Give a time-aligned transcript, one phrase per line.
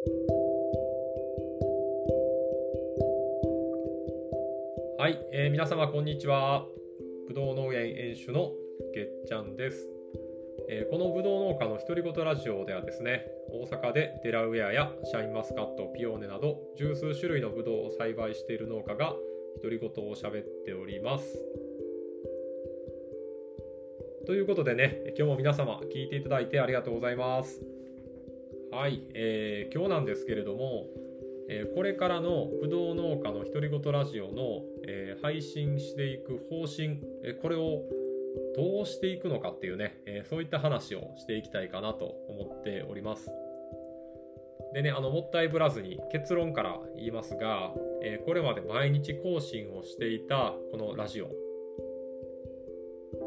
[0.00, 0.06] は
[5.10, 6.64] い、えー皆様こんにちは。
[7.28, 8.50] ぶどう農園園主の
[8.94, 9.86] げっちゃんです。
[10.70, 19.14] えーこのぶどう農家の独り言ラジオではですね、大阪でデラウェアやシャインマスカット、ピオーネなど十数種類のぶどうを栽培している農家が
[19.62, 21.38] 独り言を喋っております。
[24.26, 27.79] ということでね、今日も皆様聞いていただいてありがとうございます。
[28.72, 30.86] はい、えー今日なんですけれども、
[31.48, 37.82] えーこれからのぶどう農家の独り言ラジオの、えー配信していく方針、えこれを
[38.56, 43.28] どうしていくのかっていうね、えそういった話をしていきたいかなと思っております。
[44.72, 47.74] でね、あのもったいぶらずに結論から言いますが、
[48.04, 51.28] えこれまで毎日更新をしていたこのラジオ、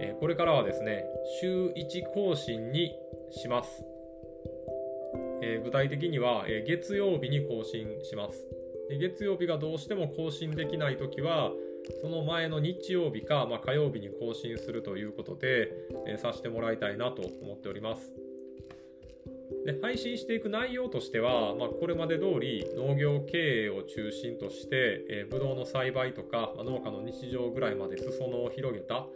[0.00, 1.04] えこれからはですね、
[1.42, 2.94] 週1更新に
[3.30, 3.84] します。
[5.42, 8.46] えー具体的には、えー月曜日に更新します。
[8.88, 11.52] で月曜日がどうしても更新できないときは、
[12.00, 15.72] その前の日曜日か、まあ、火曜日に更新するということで、
[16.06, 18.12] えーさせてもらいたいなと思っております。
[19.64, 29.06] で配信していく内容としては、まあ、これまで通り農業経営を中心として、えー、ブドウの栽培とか、まあ農家の日常ぐらいまで裾野を広げた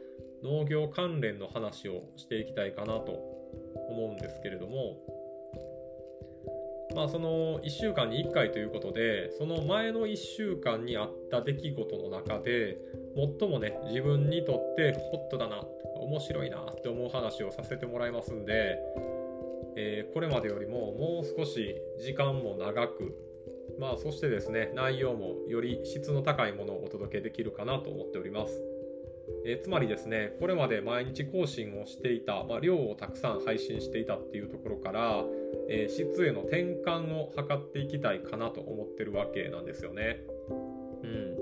[0.43, 3.13] 農業関連の話をしていきたいかなと
[3.89, 4.99] 思うんですけれども、
[6.95, 12.79] まあ、その1週間に1回ということでその前の1週間にあった出来事の中で
[13.39, 15.63] 最もね自分にとってホットだな
[16.01, 18.79] 面白いなって思う話をさせてもらいますんで、
[19.77, 23.15] えーこれまでよりももう少し時間も長く
[23.79, 28.61] まあそしてですね内容もより質の高いものをお届けできるかなと思っております。
[29.47, 35.25] えーつまりですねこれまで毎日更新をしていた、まあ、量をたくさん配信していたっていうところから、
[35.71, 40.21] えー質への転換を図っていきたいかなと思ってるわけなんですよね。
[41.03, 41.37] うん、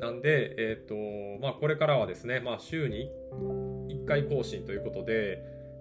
[0.00, 0.88] なんで、えー
[1.38, 3.10] とまあ、これからはですね、まあ、週に
[3.88, 5.38] 1回更新ということで、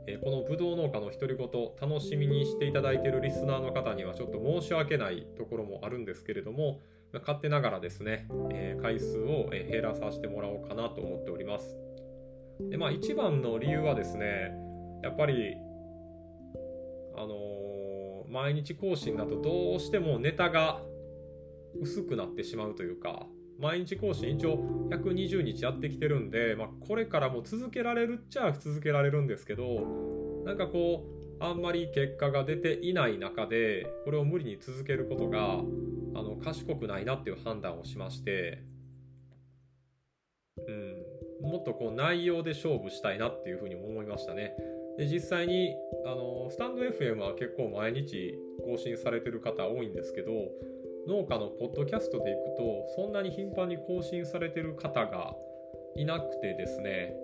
[0.07, 1.47] えーこのぶどう農家の独り言
[1.79, 6.79] 楽しみにしていただいているリスナーの方にはちょっと申し訳ないところもあるんですけれども、
[7.11, 11.75] まあ勝手ながらですね、えー回数を減らさせてもらおうかなと思っております。
[12.69, 14.51] でまあ、一番の理由はですね
[15.03, 15.55] やっぱり
[17.15, 17.61] あのー
[18.31, 20.81] 毎日更新だとどうしてもネタが
[21.81, 23.27] 薄くなってしまうというか
[23.59, 29.63] 毎日更新一応120日やってきてるんで、まあ、これからも続けられるっちゃ続けられるんですけど
[30.45, 31.05] なんかこ
[31.39, 38.63] うあんまり結果が出ていない中でこれを無理に続けることがあの賢くないなっていう判断をしまして、
[41.41, 44.53] うん、もっとこう内容で勝負したいなっていうふうに思いましたね。
[45.01, 45.75] で実際に
[46.05, 50.31] あのスタンド FM は結構毎日更新されてる方多いんですけど
[51.07, 55.33] 農家のポッドキャストでいくとそんなに頻繁に更新されてる方が
[55.95, 57.15] いなくてですね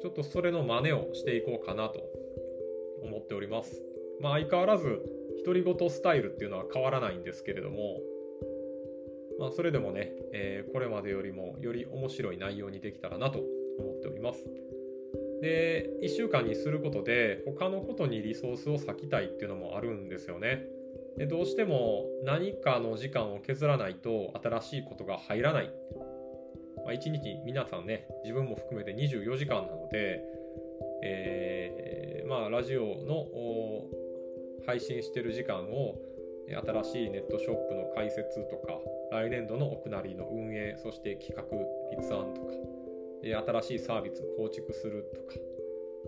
[0.00, 2.00] ちょっとそれの真似をしていこうかなと
[3.02, 3.82] 思っております。
[4.18, 5.02] まあ相変わらず
[5.44, 8.00] 独り言スタイルっていうのは変わらないんですけれども
[9.38, 13.40] まあそれでもね、えーこれまでよりもより面白い内容にできたらなと
[13.78, 14.42] 思っております。
[15.42, 20.64] で1週間にすることで他のことにリソースを割きたいっていうのもあるんですよね。
[21.18, 25.70] でどうしても何かの時間を削らないと新しいことが入らない。
[26.84, 30.22] まあ、1日皆さんね自分も含めて24時間なので、
[31.02, 31.86] えー
[32.26, 33.26] まあラジオの
[34.66, 35.94] 配信してる時間を
[36.48, 38.80] 新しいネットショップの開設とか
[39.12, 41.44] 来年度の奥なりの運営そして企画
[41.96, 42.48] 立案とか
[43.34, 45.34] 新しいサービスを構築するとか。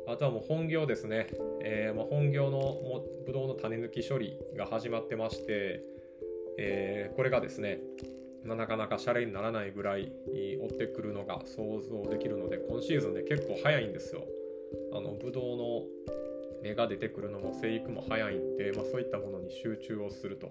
[0.06, 1.26] あとはもう本業ですね、
[1.62, 5.82] えーまあ、本業のもブドウの種抜き処理が始まってまして、
[6.56, 7.80] えーこれがですね、
[8.44, 10.12] なかなかシャレにならないぐらい
[10.60, 14.24] 追ってくるのが想像できるので今シーズンね結構早いんですよ。
[14.92, 15.82] あのブドウの
[16.62, 20.50] 芽が出てくるのも生育も早いんで、まあ、そういったものに集中をすると。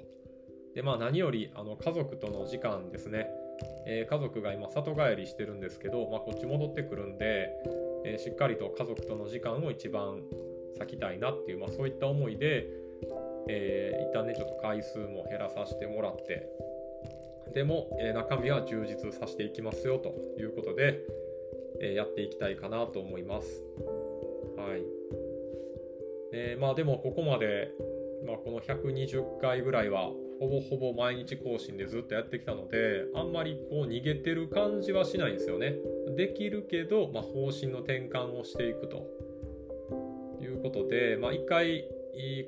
[0.75, 3.29] でまあ何よりあの家族との時間ですね。
[3.85, 7.49] えー家族が今里帰りしてるんですけど、まあ、こっち戻ってくるんで、
[8.05, 10.21] えーしっかりと家族との時間を一番
[10.79, 12.67] 割きたいなっていう、まあ、そういった思いで、
[13.49, 16.47] えー一旦ねちょっと回数も減らさせてもらって
[17.53, 20.99] でも、えー中身は充実させていきますよということで、
[21.81, 23.63] えーやっていきたいかなと思います。
[24.57, 24.83] はい
[26.33, 27.71] えーまあでもここまで、
[28.25, 35.75] まあ、この120回ぐらいはほぼほぼ毎日更新でずっとやってきたのであんまりこう逃げてる感じはしないんですよね。
[36.15, 39.07] できるけど、まあ、方針の転換をしていくと
[40.41, 41.85] いうことで、まあ、1回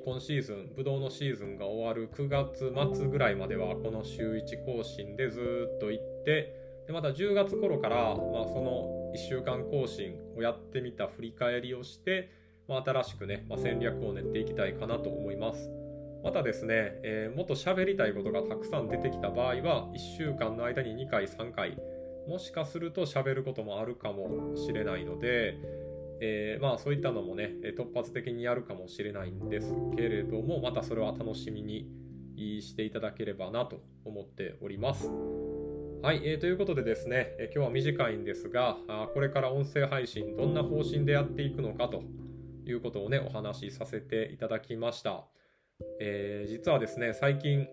[0.04, 6.56] 今シーズン、ブドウのシーズンが終わる9月末ぐらいまでは、この週1更新でずっと行って、
[6.88, 12.30] でまた10月頃から、まあ、その1週間更新をやってみた振り返りをして、
[12.66, 15.70] まあ、新しくね、まあ、戦略を練っていきたいかなと思います。
[16.22, 21.78] またですね、えー、もっと喋りたいことがたくさん出てきた場合は、1週間の間に2回、3回、
[22.28, 25.56] もしかすると喋ることもあるかもしれないので、
[26.20, 31.88] えー、まあそういったのもね、突発的にやるかもしれないんですけれども、またそれは楽しみに
[32.36, 35.10] していただければなと思っております。
[36.02, 42.02] はい、えー、ということでですね、え、今日は短いんですがあ、これから音声配信どんな方針でやっていくのかと
[42.64, 45.26] いうことをね、お話しさせていただきました。
[46.00, 47.68] えー、実はですね、最近、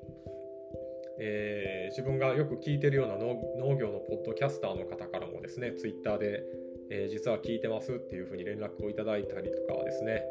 [1.19, 6.43] えー、自分がよく聞いてるような農業のポッドキャスターの方からもですね、ツイッターで、
[6.91, 10.23] えー、実は聞いてますっていうふうに連絡をいただいたりとかですね、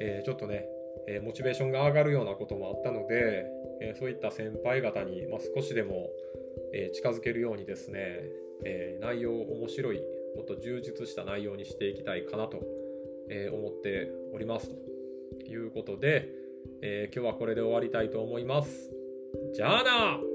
[0.00, 0.66] えー、ちょっとね、
[1.08, 3.46] えモチベーションが上がるようなこともあったので、
[3.80, 6.10] えそういった先輩方に、まあ、少しでも、
[6.72, 8.20] え近づけるようにですね、
[8.64, 10.00] え内容を面白い、
[10.36, 12.60] もっと充実した内容にしていきたいかなと、
[13.30, 14.70] え思っております。
[15.40, 16.28] ということで、
[16.82, 18.90] え今日はこれで終わりたいと思います。
[19.54, 20.31] じゃあな